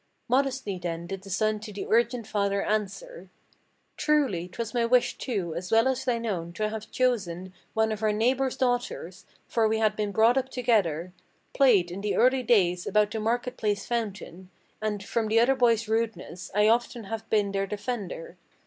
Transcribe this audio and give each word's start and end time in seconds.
Modestly 0.27 0.79
then 0.79 1.05
did 1.05 1.21
the 1.21 1.29
son 1.29 1.59
to 1.59 1.71
the 1.71 1.85
urgent 1.87 2.25
father 2.25 2.63
answer; 2.63 3.29
"Truly 3.97 4.47
'twas 4.47 4.73
my 4.73 4.83
wish 4.83 5.15
too, 5.19 5.53
as 5.53 5.71
well 5.71 5.87
as 5.87 6.05
thine 6.05 6.25
own, 6.25 6.53
to 6.53 6.69
have 6.69 6.89
chosen 6.89 7.53
One 7.75 7.91
of 7.91 8.01
our 8.01 8.11
neighbor's 8.11 8.57
daughters, 8.57 9.27
for 9.47 9.67
we 9.67 9.77
had 9.77 9.95
been 9.95 10.11
brought 10.11 10.39
up 10.39 10.49
together; 10.49 11.13
Played, 11.53 11.91
in 11.91 12.01
the 12.01 12.15
early 12.15 12.41
days, 12.41 12.87
about 12.87 13.11
the 13.11 13.19
market 13.19 13.57
place 13.57 13.85
fountain; 13.85 14.49
And, 14.81 15.03
from 15.03 15.27
the 15.27 15.39
other 15.39 15.53
boys' 15.53 15.87
rudeness, 15.87 16.49
I 16.55 16.67
often 16.67 17.03
have 17.03 17.29
been 17.29 17.51
their 17.51 17.67
defender. 17.67 18.37